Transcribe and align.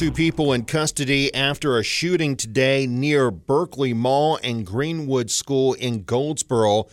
Two 0.00 0.10
people 0.10 0.54
in 0.54 0.64
custody 0.64 1.32
after 1.34 1.76
a 1.76 1.84
shooting 1.84 2.34
today 2.34 2.86
near 2.86 3.30
Berkeley 3.30 3.92
Mall 3.92 4.38
and 4.42 4.64
Greenwood 4.64 5.30
School 5.30 5.74
in 5.74 6.04
Goldsboro. 6.04 6.86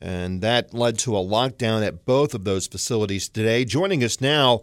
And 0.00 0.40
that 0.40 0.72
led 0.72 0.98
to 0.98 1.16
a 1.16 1.20
lockdown 1.20 1.84
at 1.84 2.04
both 2.04 2.32
of 2.32 2.44
those 2.44 2.68
facilities 2.68 3.28
today. 3.28 3.64
Joining 3.64 4.04
us 4.04 4.20
now 4.20 4.60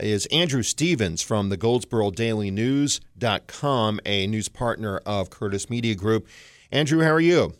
is 0.00 0.24
Andrew 0.32 0.62
Stevens 0.62 1.20
from 1.20 1.50
the 1.50 1.58
Goldsboro 1.58 2.12
Daily 2.12 2.50
News.com, 2.50 4.00
a 4.06 4.26
news 4.26 4.48
partner 4.48 4.96
of 5.04 5.28
Curtis 5.28 5.68
Media 5.68 5.94
Group. 5.94 6.26
Andrew, 6.70 7.02
how 7.02 7.10
are 7.10 7.20
you? 7.20 7.52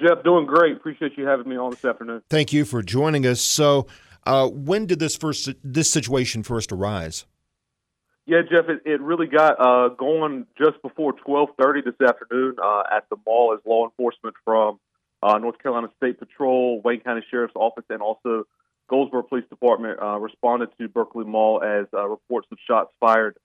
Jeff, 0.00 0.24
doing 0.24 0.46
great. 0.46 0.78
Appreciate 0.78 1.18
you 1.18 1.26
having 1.26 1.50
me 1.50 1.58
on 1.58 1.72
this 1.72 1.84
afternoon. 1.84 2.22
Thank 2.30 2.54
you 2.54 2.64
for 2.64 2.80
joining 2.80 3.26
us. 3.26 3.42
So, 3.42 3.88
uh, 4.24 4.48
when 4.48 4.86
did 4.86 5.00
this 5.00 5.16
first 5.16 5.50
this 5.62 5.90
situation 5.90 6.42
first 6.42 6.72
arise? 6.72 7.26
Yeah, 8.32 8.40
Jeff, 8.50 8.64
it, 8.70 8.80
it 8.90 9.02
really 9.02 9.26
got 9.26 9.60
uh, 9.60 9.90
going 9.90 10.46
just 10.56 10.80
before 10.80 11.12
twelve 11.12 11.50
thirty 11.60 11.82
this 11.82 12.00
afternoon 12.00 12.56
uh, 12.64 12.82
at 12.90 13.06
the 13.10 13.16
mall 13.26 13.52
as 13.52 13.60
law 13.66 13.84
enforcement 13.84 14.34
from 14.42 14.80
uh, 15.22 15.36
North 15.36 15.58
Carolina 15.58 15.88
State 15.98 16.18
Patrol, 16.18 16.80
Wayne 16.82 17.00
County 17.00 17.20
Sheriff's 17.30 17.52
Office, 17.54 17.84
and 17.90 18.00
also 18.00 18.44
Goldsboro 18.88 19.24
Police 19.24 19.44
Department 19.50 20.00
uh, 20.00 20.18
responded 20.18 20.70
to 20.80 20.88
Berkeley 20.88 21.26
Mall 21.26 21.62
as 21.62 21.84
uh, 21.92 22.08
reports 22.08 22.48
of 22.50 22.56
shots 22.66 22.90
fired 23.00 23.36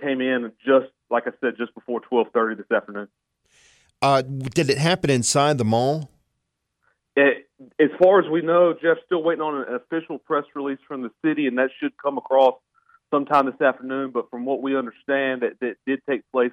came 0.00 0.20
in 0.20 0.50
just 0.66 0.90
like 1.08 1.28
I 1.28 1.30
said 1.40 1.52
just 1.56 1.72
before 1.72 2.00
twelve 2.00 2.26
thirty 2.34 2.56
this 2.56 2.72
afternoon. 2.76 3.06
did 4.00 4.68
it 4.68 4.78
happen 4.78 5.10
inside 5.10 5.58
the 5.58 5.64
mall? 5.64 6.10
It, 7.14 7.48
as 7.78 7.90
far 8.02 8.18
as 8.18 8.28
we 8.28 8.42
know, 8.42 8.74
Jeff, 8.82 8.96
still 9.06 9.22
waiting 9.22 9.42
on 9.42 9.62
an 9.62 9.76
official 9.76 10.18
press 10.18 10.44
release 10.56 10.80
from 10.88 11.02
the 11.02 11.10
city, 11.24 11.46
and 11.46 11.56
that 11.58 11.70
should 11.78 11.92
come 12.02 12.18
across 12.18 12.54
sometime 13.12 13.46
this 13.46 13.60
afternoon. 13.60 14.10
But 14.10 14.30
from 14.30 14.44
what 14.44 14.62
we 14.62 14.76
understand, 14.76 15.42
that, 15.42 15.60
that 15.60 15.76
did 15.86 16.00
take 16.08 16.22
place 16.32 16.52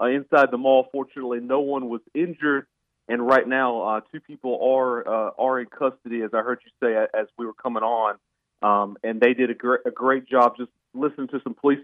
uh, 0.00 0.06
inside 0.06 0.50
the 0.50 0.58
mall. 0.58 0.88
Fortunately, 0.92 1.40
no 1.40 1.60
one 1.60 1.88
was 1.88 2.00
injured, 2.14 2.66
and 3.08 3.26
right 3.26 3.46
now, 3.46 3.82
uh, 3.82 4.00
two 4.12 4.20
people 4.20 4.58
are 4.62 5.08
uh, 5.08 5.30
are 5.38 5.60
in 5.60 5.66
custody, 5.66 6.22
as 6.22 6.30
I 6.34 6.42
heard 6.42 6.60
you 6.64 6.72
say 6.82 6.94
as 7.18 7.26
we 7.38 7.46
were 7.46 7.54
coming 7.54 7.82
on. 7.82 8.16
Um, 8.62 8.98
and 9.02 9.20
they 9.20 9.32
did 9.32 9.50
a, 9.50 9.54
gr- 9.54 9.86
a 9.86 9.90
great 9.90 10.28
job 10.28 10.56
just 10.58 10.70
listening 10.92 11.28
to 11.28 11.40
some 11.42 11.54
police 11.54 11.78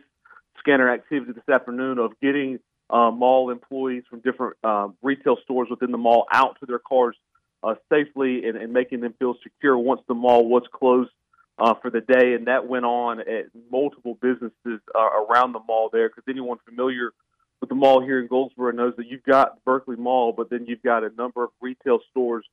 scanner 0.58 0.92
activity 0.92 1.32
this 1.32 1.48
afternoon 1.48 1.98
of 1.98 2.12
getting 2.20 2.58
uh, 2.90 3.10
mall 3.10 3.50
employees 3.50 4.04
from 4.08 4.20
different 4.20 4.56
uh, 4.62 4.88
retail 5.02 5.36
stores 5.42 5.68
within 5.70 5.90
the 5.90 5.98
mall 5.98 6.26
out 6.32 6.58
to 6.60 6.66
their 6.66 6.78
cars 6.78 7.16
uh, 7.62 7.74
safely 7.90 8.44
and, 8.44 8.56
and 8.56 8.72
making 8.72 9.00
them 9.00 9.14
feel 9.18 9.34
secure 9.42 9.76
once 9.76 10.00
the 10.06 10.14
mall 10.14 10.46
was 10.46 10.62
closed 10.72 11.10
uh, 11.58 11.74
for 11.80 11.90
the 11.90 12.00
day. 12.00 12.34
And 12.34 12.46
that 12.46 12.66
went 12.66 12.84
on 12.84 13.20
at 13.20 13.46
multiple 13.70 14.18
businesses 14.20 14.80
uh, 14.94 14.98
around 14.98 15.52
the 15.52 15.60
mall 15.66 15.90
there 15.92 16.08
because 16.08 16.24
anyone 16.28 16.58
familiar 16.64 17.12
with 17.60 17.70
the 17.70 17.74
mall 17.74 18.02
here 18.02 18.20
in 18.20 18.26
Goldsboro 18.26 18.72
knows 18.72 18.94
that 18.96 19.06
you've 19.06 19.22
got 19.22 19.64
Berkeley 19.64 19.96
Mall, 19.96 20.32
but 20.36 20.50
then 20.50 20.66
you've 20.66 20.82
got 20.82 21.04
a 21.04 21.10
number 21.16 21.44
of 21.44 21.50
retail 21.60 22.00
stores 22.10 22.44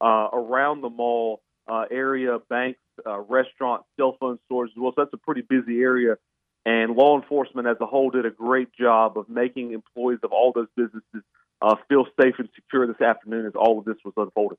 uh, 0.00 0.28
around 0.32 0.82
the 0.82 0.90
mall 0.90 1.40
uh, 1.68 1.84
area, 1.90 2.38
banks, 2.48 2.78
uh, 3.06 3.18
restaurants, 3.20 3.86
cell 3.96 4.16
phone 4.20 4.38
stores 4.46 4.70
as 4.74 4.80
well. 4.80 4.92
So 4.94 5.02
that's 5.02 5.14
a 5.14 5.18
pretty 5.18 5.42
busy 5.42 5.80
area. 5.80 6.16
And 6.64 6.94
law 6.94 7.20
enforcement 7.20 7.66
as 7.66 7.76
a 7.80 7.86
whole 7.86 8.10
did 8.10 8.24
a 8.24 8.30
great 8.30 8.72
job 8.72 9.18
of 9.18 9.28
making 9.28 9.72
employees 9.72 10.20
of 10.22 10.32
all 10.32 10.52
those 10.54 10.68
businesses 10.76 11.22
uh, 11.62 11.76
feel 11.88 12.06
safe 12.20 12.34
and 12.38 12.48
secure 12.54 12.86
this 12.86 13.00
afternoon 13.00 13.46
as 13.46 13.52
all 13.54 13.78
of 13.78 13.84
this 13.84 13.96
was 14.04 14.14
unfolding. 14.16 14.58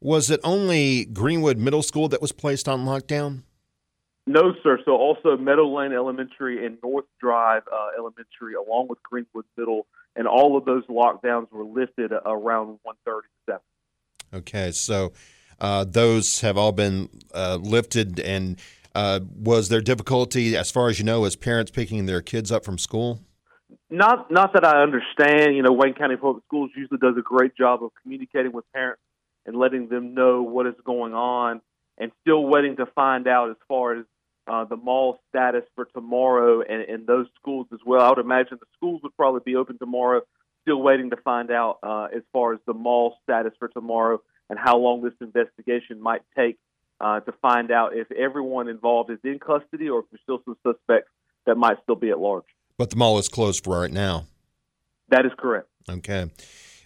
Was 0.00 0.30
it 0.30 0.40
only 0.42 1.04
Greenwood 1.04 1.58
Middle 1.58 1.82
School 1.82 2.08
that 2.08 2.20
was 2.22 2.32
placed 2.32 2.68
on 2.68 2.84
lockdown? 2.84 3.42
No, 4.26 4.54
sir. 4.62 4.78
So 4.84 4.92
also 4.92 5.36
Meadow 5.36 5.68
Lane 5.68 5.92
Elementary 5.92 6.64
and 6.64 6.78
North 6.82 7.06
Drive 7.20 7.62
uh, 7.72 7.88
Elementary, 7.98 8.54
along 8.54 8.88
with 8.88 9.02
Greenwood 9.02 9.44
Middle, 9.56 9.86
and 10.16 10.26
all 10.26 10.56
of 10.56 10.64
those 10.64 10.84
lockdowns 10.86 11.50
were 11.50 11.64
lifted 11.64 12.12
around 12.24 12.78
1:37. 13.06 13.58
Okay, 14.32 14.70
so 14.70 15.12
uh, 15.60 15.84
those 15.84 16.40
have 16.40 16.56
all 16.56 16.72
been 16.72 17.08
uh, 17.34 17.58
lifted, 17.60 18.20
and 18.20 18.58
uh, 18.94 19.20
was 19.34 19.68
there 19.68 19.80
difficulty, 19.80 20.56
as 20.56 20.70
far 20.70 20.88
as 20.88 20.98
you 20.98 21.04
know, 21.04 21.24
as 21.24 21.36
parents 21.36 21.70
picking 21.70 22.06
their 22.06 22.22
kids 22.22 22.52
up 22.52 22.64
from 22.64 22.78
school? 22.78 23.20
Not, 23.90 24.30
not 24.30 24.52
that 24.52 24.64
I 24.64 24.82
understand. 24.82 25.56
You 25.56 25.62
know, 25.62 25.72
Wayne 25.72 25.94
County 25.94 26.16
Public 26.16 26.44
Schools 26.46 26.70
usually 26.76 26.98
does 26.98 27.16
a 27.18 27.22
great 27.22 27.56
job 27.56 27.82
of 27.82 27.90
communicating 28.02 28.52
with 28.52 28.64
parents 28.72 29.02
and 29.46 29.56
letting 29.56 29.88
them 29.88 30.14
know 30.14 30.42
what 30.42 30.66
is 30.66 30.74
going 30.84 31.12
on, 31.12 31.60
and 31.98 32.12
still 32.20 32.44
waiting 32.44 32.76
to 32.76 32.86
find 32.86 33.26
out 33.26 33.50
as 33.50 33.56
far 33.66 33.96
as 33.96 34.04
uh, 34.46 34.64
the 34.64 34.76
mall 34.76 35.18
status 35.28 35.64
for 35.74 35.86
tomorrow 35.86 36.62
and, 36.62 36.82
and 36.82 37.06
those 37.06 37.26
schools 37.40 37.66
as 37.72 37.80
well. 37.84 38.00
I 38.00 38.08
would 38.10 38.18
imagine 38.18 38.58
the 38.60 38.66
schools 38.76 39.00
would 39.02 39.16
probably 39.16 39.40
be 39.44 39.56
open 39.56 39.78
tomorrow. 39.78 40.22
Still 40.62 40.82
waiting 40.82 41.10
to 41.10 41.16
find 41.16 41.50
out 41.50 41.78
uh, 41.82 42.08
as 42.14 42.22
far 42.32 42.52
as 42.52 42.60
the 42.66 42.74
mall 42.74 43.16
status 43.24 43.52
for 43.58 43.68
tomorrow 43.68 44.20
and 44.48 44.58
how 44.58 44.76
long 44.76 45.02
this 45.02 45.14
investigation 45.20 46.00
might 46.00 46.22
take 46.36 46.58
uh, 47.00 47.20
to 47.20 47.32
find 47.40 47.70
out 47.70 47.96
if 47.96 48.10
everyone 48.12 48.68
involved 48.68 49.10
is 49.10 49.18
in 49.24 49.38
custody 49.38 49.88
or 49.88 50.00
if 50.00 50.06
there's 50.10 50.20
still 50.22 50.42
some 50.44 50.56
suspects 50.62 51.10
that 51.46 51.56
might 51.56 51.78
still 51.82 51.96
be 51.96 52.10
at 52.10 52.18
large. 52.18 52.44
But 52.80 52.88
the 52.88 52.96
mall 52.96 53.18
is 53.18 53.28
closed 53.28 53.64
for 53.64 53.78
right 53.78 53.92
now. 53.92 54.24
That 55.10 55.26
is 55.26 55.32
correct. 55.36 55.68
Okay. 55.86 56.30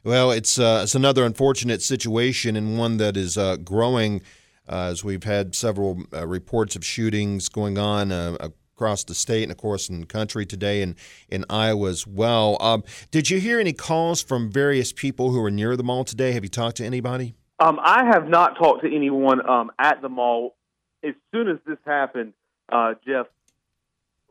Well, 0.03 0.33
it's 0.33 0.59
uh, 0.59 0.81
it's 0.83 0.97
another 0.97 1.25
unfortunate 1.25 1.83
situation 1.83 2.57
and 2.57 2.77
one 2.77 2.97
that 2.97 3.17
is 3.17 3.39
uh, 3.39 3.59
growing 3.59 4.21
uh, 4.69 4.87
as 4.87 5.05
we've 5.05 5.23
had 5.23 5.55
several 5.55 6.03
uh, 6.13 6.27
reports 6.27 6.75
of 6.75 6.85
shootings 6.85 7.49
going 7.49 7.79
on 7.79 8.11
uh, 8.11 8.37
across 8.41 9.05
the 9.05 9.15
state 9.15 9.45
and, 9.45 9.53
of 9.53 9.57
course, 9.57 9.89
in 9.89 10.01
the 10.01 10.07
country 10.07 10.45
today 10.45 10.83
and 10.83 10.97
in 11.29 11.45
Iowa 11.49 11.91
as 11.91 12.09
well. 12.09 12.57
Um, 12.61 12.83
did 13.13 13.31
you 13.31 13.39
hear 13.39 13.61
any 13.61 13.73
calls 13.73 14.21
from 14.21 14.51
various 14.51 14.93
people 14.93 15.31
who 15.31 15.41
were 15.41 15.51
near 15.53 15.77
the 15.77 15.85
mall 15.85 16.03
today? 16.03 16.33
Have 16.33 16.43
you 16.43 16.51
talked 16.51 16.79
to 16.79 16.85
anybody? 16.85 17.37
Um, 17.61 17.79
I 17.81 18.05
have 18.07 18.29
not 18.29 18.59
talked 18.59 18.83
to 18.83 18.93
anyone 18.93 19.49
um, 19.49 19.71
at 19.79 20.03
the 20.03 20.09
mall. 20.09 20.57
As 21.05 21.15
soon 21.33 21.49
as 21.49 21.59
this 21.65 21.79
happened, 21.87 22.33
uh, 22.73 22.95
Jeff, 23.07 23.27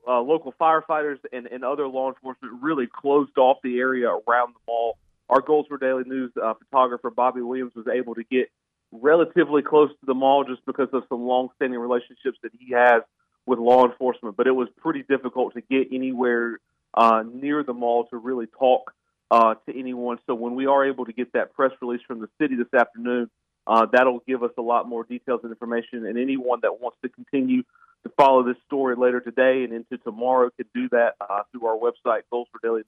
uh, 0.07 0.21
local 0.21 0.53
firefighters 0.59 1.19
and, 1.31 1.47
and 1.47 1.63
other 1.63 1.87
law 1.87 2.09
enforcement 2.09 2.61
really 2.61 2.87
closed 2.87 3.37
off 3.37 3.57
the 3.63 3.79
area 3.79 4.09
around 4.09 4.53
the 4.53 4.59
mall. 4.67 4.97
Our 5.29 5.41
goals 5.41 5.67
Goldsboro 5.69 5.77
Daily 5.77 6.09
News 6.09 6.31
uh, 6.41 6.53
photographer 6.55 7.09
Bobby 7.09 7.41
Williams 7.41 7.73
was 7.75 7.87
able 7.87 8.15
to 8.15 8.23
get 8.23 8.51
relatively 8.91 9.61
close 9.61 9.89
to 9.89 10.05
the 10.05 10.13
mall 10.13 10.43
just 10.43 10.65
because 10.65 10.89
of 10.93 11.03
some 11.09 11.23
long-standing 11.23 11.79
relationships 11.79 12.37
that 12.43 12.51
he 12.59 12.73
has 12.73 13.01
with 13.45 13.59
law 13.59 13.85
enforcement. 13.85 14.37
But 14.37 14.47
it 14.47 14.51
was 14.51 14.67
pretty 14.77 15.03
difficult 15.03 15.53
to 15.55 15.61
get 15.61 15.87
anywhere 15.91 16.59
uh, 16.93 17.23
near 17.31 17.63
the 17.63 17.73
mall 17.73 18.05
to 18.07 18.17
really 18.17 18.45
talk 18.47 18.93
uh, 19.31 19.55
to 19.67 19.79
anyone. 19.79 20.19
So 20.27 20.35
when 20.35 20.55
we 20.55 20.67
are 20.67 20.85
able 20.85 21.05
to 21.05 21.13
get 21.13 21.33
that 21.33 21.53
press 21.53 21.71
release 21.81 22.01
from 22.05 22.19
the 22.19 22.29
city 22.39 22.55
this 22.55 22.71
afternoon, 22.73 23.29
uh, 23.65 23.87
that'll 23.91 24.21
give 24.27 24.43
us 24.43 24.51
a 24.57 24.61
lot 24.61 24.87
more 24.87 25.03
details 25.03 25.39
and 25.43 25.51
information. 25.51 26.05
And 26.05 26.17
anyone 26.19 26.59
that 26.61 26.79
wants 26.81 26.97
to 27.01 27.09
continue 27.09 27.63
to 28.03 28.11
follow 28.17 28.43
this 28.43 28.57
story 28.65 28.95
later 28.95 29.19
today 29.19 29.63
and 29.63 29.73
into 29.73 29.97
tomorrow 30.03 30.49
can 30.57 30.65
do 30.73 30.89
that 30.89 31.15
uh, 31.21 31.43
through 31.51 31.65
our 31.65 31.77
website, 31.77 32.21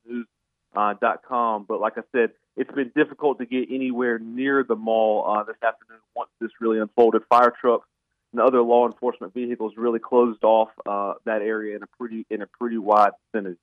News 0.07 0.27
uh. 0.75 1.65
But 1.67 1.79
like 1.79 1.97
I 1.97 2.01
said, 2.11 2.31
it's 2.57 2.71
been 2.71 2.91
difficult 2.95 3.39
to 3.39 3.45
get 3.45 3.67
anywhere 3.71 4.19
near 4.19 4.63
the 4.63 4.75
mall 4.75 5.25
uh, 5.27 5.43
this 5.43 5.55
afternoon 5.63 6.01
once 6.15 6.29
this 6.39 6.51
really 6.59 6.79
unfolded. 6.79 7.23
Fire 7.29 7.53
trucks 7.59 7.87
and 8.31 8.41
other 8.41 8.61
law 8.61 8.85
enforcement 8.85 9.33
vehicles 9.33 9.73
really 9.77 9.99
closed 9.99 10.43
off 10.43 10.69
uh, 10.85 11.13
that 11.25 11.41
area 11.41 11.75
in 11.75 11.83
a 11.83 11.87
pretty 11.97 12.25
in 12.29 12.41
a 12.41 12.47
pretty 12.59 12.77
wide 12.77 13.11
vicinity. 13.33 13.59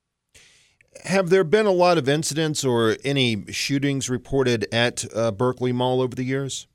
Have 1.04 1.30
there 1.30 1.44
been 1.44 1.66
a 1.66 1.72
lot 1.72 1.96
of 1.96 2.08
incidents 2.08 2.64
or 2.64 2.96
any 3.02 3.50
shootings 3.50 4.10
reported 4.10 4.66
at 4.72 5.04
uh, 5.14 5.30
Berkeley 5.30 5.72
Mall 5.72 6.02
over 6.02 6.14
the 6.14 6.24
years? 6.24 6.66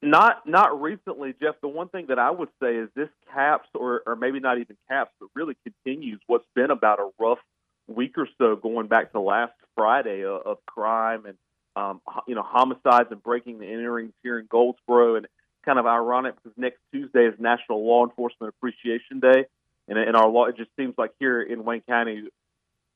Not 0.00 0.46
not 0.46 0.80
recently, 0.80 1.34
Jeff. 1.40 1.56
The 1.60 1.68
one 1.68 1.88
thing 1.88 2.06
that 2.08 2.20
I 2.20 2.30
would 2.30 2.50
say 2.62 2.76
is 2.76 2.88
this 2.94 3.08
caps, 3.32 3.68
or 3.74 4.02
or 4.06 4.14
maybe 4.14 4.38
not 4.38 4.58
even 4.58 4.76
caps, 4.88 5.10
but 5.18 5.28
really 5.34 5.56
continues 5.64 6.20
what's 6.28 6.46
been 6.54 6.70
about 6.70 7.00
a 7.00 7.10
rough 7.18 7.40
week 7.88 8.16
or 8.16 8.28
so 8.38 8.54
going 8.54 8.86
back 8.86 9.12
to 9.12 9.20
last 9.20 9.54
Friday 9.74 10.24
of, 10.24 10.42
of 10.46 10.58
crime 10.66 11.26
and 11.26 11.36
um, 11.74 12.00
you 12.28 12.36
know 12.36 12.44
homicides 12.44 13.08
and 13.10 13.20
breaking 13.22 13.56
and 13.56 13.64
entering 13.64 14.12
here 14.22 14.38
in 14.38 14.46
Goldsboro, 14.46 15.16
and 15.16 15.26
kind 15.64 15.80
of 15.80 15.86
ironic 15.86 16.36
because 16.36 16.56
next 16.56 16.78
Tuesday 16.92 17.24
is 17.24 17.34
National 17.40 17.84
Law 17.84 18.04
Enforcement 18.04 18.54
Appreciation 18.56 19.18
Day, 19.18 19.46
and 19.88 19.98
in 19.98 20.14
our 20.14 20.28
law, 20.28 20.44
it 20.44 20.56
just 20.56 20.70
seems 20.76 20.94
like 20.96 21.10
here 21.18 21.42
in 21.42 21.64
Wayne 21.64 21.82
County, 21.88 22.22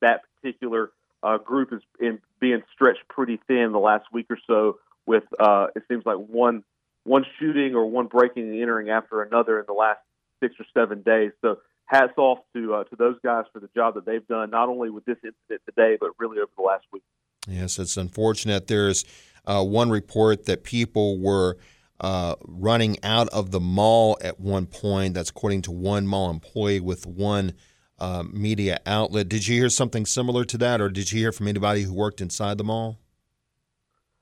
that 0.03 0.21
particular 0.41 0.93
uh, 1.25 1.39
group 1.39 1.73
is 1.73 1.83
in, 1.99 2.21
being 2.39 2.63
stretched 2.73 3.09
pretty 3.09 3.41
thin 3.49 3.73
the 3.73 3.81
last 3.81 4.05
week 4.13 4.27
or 4.31 4.39
so. 4.47 4.79
With 5.05 5.25
uh, 5.41 5.67
it 5.75 5.83
seems 5.89 6.07
like 6.07 6.19
one 6.19 6.63
one 7.05 7.25
shooting 7.39 7.75
or 7.75 7.87
one 7.87 8.07
breaking 8.07 8.45
and 8.45 8.61
entering 8.61 8.91
after 8.91 9.23
another 9.23 9.59
in 9.59 9.65
the 9.67 9.73
last 9.73 10.01
six 10.41 10.55
or 10.59 10.67
seven 10.75 11.03
days. 11.03 11.33
So 11.41 11.59
hats 11.87 12.13
off 12.17 12.39
to 12.55 12.75
uh, 12.75 12.85
to 12.85 12.97
those 12.97 13.17
guys 13.25 13.45
for 13.53 13.61
the 13.61 13.69
job 13.75 13.95
that 13.95 14.07
they've 14.07 14.27
done, 14.27 14.51
not 14.51 14.69
only 14.69 14.91
with 14.91 15.05
this 15.05 15.19
incident 15.23 15.63
today, 15.67 15.97
but 16.01 16.11
really 16.19 16.39
over 16.39 16.51
the 16.57 16.63
last 16.63 16.85
week. 16.93 17.03
Yes, 17.49 17.79
it's 17.79 17.97
unfortunate. 17.97 18.69
There's 18.69 19.05
uh, 19.45 19.65
one 19.65 19.91
report 19.91 20.45
that 20.47 20.63
people 20.63 21.19
were 21.21 21.57
uh, 22.01 22.37
running 22.45 22.97
out 23.03 23.29
of 23.29 23.51
the 23.51 23.61
mall 23.61 24.17
at 24.23 24.41
one 24.41 24.67
point. 24.67 25.15
That's 25.15 25.31
according 25.31 25.63
to 25.63 25.73
one 25.73 26.07
mall 26.07 26.31
employee 26.31 26.81
with 26.81 27.07
one 27.07 27.55
uh, 27.99 28.25
media 28.31 28.81
outlet. 28.87 29.29
Did 29.29 29.47
you 29.47 29.57
hear 29.57 29.69
something 29.69 30.07
similar 30.07 30.45
to 30.45 30.59
that, 30.59 30.81
or 30.81 30.89
did 30.89 31.13
you 31.13 31.19
hear 31.21 31.33
from 31.33 31.49
anybody 31.49 31.83
who 31.83 31.93
worked 31.93 32.21
inside 32.21 32.59
the 32.59 32.65
mall? 32.65 32.99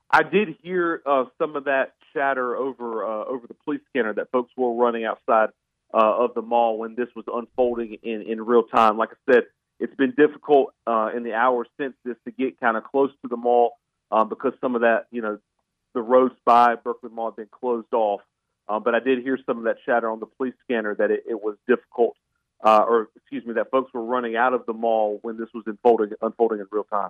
I 0.09 0.23
did 0.23 0.55
hear 0.61 1.01
uh, 1.05 1.25
some 1.37 1.55
of 1.55 1.63
that 1.65 1.93
chatter 2.13 2.55
over 2.55 3.05
uh, 3.05 3.25
over 3.25 3.47
the 3.47 3.53
police 3.65 3.81
scanner 3.89 4.13
that 4.13 4.31
folks 4.31 4.51
were 4.55 4.73
running 4.73 5.05
outside 5.05 5.49
uh, 5.93 6.23
of 6.23 6.33
the 6.33 6.41
mall 6.41 6.77
when 6.77 6.95
this 6.95 7.07
was 7.15 7.25
unfolding 7.33 7.97
in, 8.03 8.21
in 8.21 8.41
real 8.41 8.63
time. 8.63 8.97
Like 8.97 9.09
I 9.11 9.33
said, 9.33 9.43
it's 9.79 9.95
been 9.95 10.13
difficult 10.15 10.73
uh, 10.87 11.09
in 11.15 11.23
the 11.23 11.33
hours 11.33 11.67
since 11.79 11.93
this 12.05 12.15
to 12.25 12.31
get 12.31 12.59
kind 12.59 12.77
of 12.77 12.83
close 12.83 13.11
to 13.23 13.27
the 13.27 13.37
mall 13.37 13.73
um, 14.11 14.29
because 14.29 14.53
some 14.61 14.75
of 14.75 14.81
that, 14.81 15.07
you 15.11 15.21
know, 15.21 15.39
the 15.93 16.01
roads 16.01 16.35
by 16.45 16.75
Berkeley 16.75 17.09
Mall 17.09 17.29
have 17.29 17.35
been 17.35 17.49
closed 17.51 17.93
off. 17.93 18.21
Um, 18.69 18.83
but 18.83 18.95
I 18.95 18.99
did 18.99 19.19
hear 19.19 19.37
some 19.45 19.57
of 19.57 19.63
that 19.65 19.77
chatter 19.85 20.09
on 20.09 20.19
the 20.19 20.27
police 20.27 20.53
scanner 20.63 20.95
that 20.95 21.11
it, 21.11 21.23
it 21.27 21.41
was 21.41 21.57
difficult, 21.67 22.15
uh, 22.63 22.85
or 22.87 23.09
excuse 23.15 23.45
me, 23.45 23.53
that 23.53 23.71
folks 23.71 23.93
were 23.93 24.03
running 24.03 24.35
out 24.35 24.53
of 24.53 24.65
the 24.65 24.73
mall 24.73 25.19
when 25.23 25.37
this 25.37 25.49
was 25.53 25.63
unfolding 25.65 26.11
unfolding 26.21 26.59
in 26.59 26.67
real 26.71 26.85
time. 26.85 27.09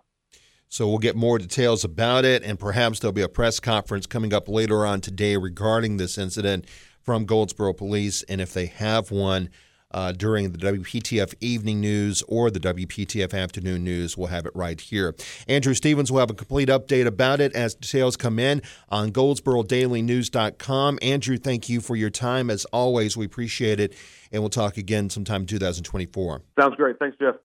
So 0.72 0.88
we'll 0.88 1.00
get 1.00 1.18
more 1.18 1.38
details 1.38 1.84
about 1.84 2.24
it, 2.24 2.44
and 2.44 2.58
perhaps 2.58 3.00
there'll 3.00 3.12
be 3.12 3.22
a 3.22 3.28
press 3.28 3.60
conference 3.60 4.08
coming 4.08 4.34
up 4.34 4.48
later 4.48 4.86
on 4.86 5.02
today 5.02 5.36
regarding 5.36 5.98
this 5.98 6.18
incident 6.18 6.66
from 7.02 7.26
Goldsboro 7.26 7.74
Police. 7.74 8.24
And 8.24 8.40
if 8.40 8.54
they 8.54 8.68
have 8.68 9.12
one 9.12 9.50
uh, 9.94 10.14
during 10.14 10.54
the 10.54 10.58
WPTF 10.58 11.34
evening 11.42 11.82
news 11.82 12.24
or 12.30 12.50
the 12.50 12.62
WPTF 12.62 13.38
afternoon 13.38 13.84
news, 13.84 14.18
we'll 14.18 14.28
have 14.28 14.46
it 14.46 14.54
right 14.56 14.80
here. 14.80 15.14
Andrew 15.46 15.74
Stevens 15.74 16.10
will 16.10 16.22
have 16.22 16.32
a 16.32 16.36
complete 16.36 16.70
update 16.70 17.06
about 17.06 17.42
it 17.42 17.54
as 17.54 17.76
details 17.76 18.16
come 18.16 18.40
in 18.40 18.62
on 18.88 19.12
GoldsboroDailyNews.com. 19.12 21.00
Andrew, 21.02 21.38
thank 21.38 21.68
you 21.68 21.82
for 21.82 21.98
your 21.98 22.10
time. 22.10 22.50
As 22.50 22.64
always, 22.72 23.18
we 23.18 23.26
appreciate 23.26 23.82
it, 23.82 23.94
and 24.32 24.42
we'll 24.42 24.50
talk 24.50 24.78
again 24.78 25.10
sometime 25.10 25.42
in 25.42 25.48
2024. 25.48 26.42
Sounds 26.58 26.76
great. 26.76 26.98
Thanks, 26.98 27.18
Jeff. 27.20 27.36